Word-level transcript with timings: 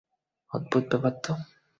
অদ্ভুত 0.51 0.83
ব্যাপার 0.91 1.13
তো। 1.23 1.31